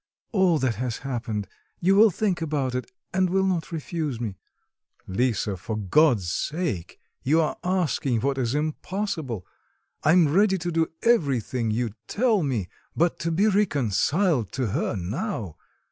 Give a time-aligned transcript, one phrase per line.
[0.31, 1.47] all that has happened.
[1.79, 4.35] You will think about it and will not refuse me."
[5.05, 9.45] "Lisa, for God's sake, you are asking what is impossible.
[10.03, 14.95] I am ready to do everything you tell me; but to be reconciled to her
[14.95, 15.57] now!...